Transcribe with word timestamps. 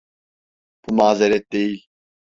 Bu 0.89 0.93
mazeret 0.93 1.51
değil. 1.51 1.87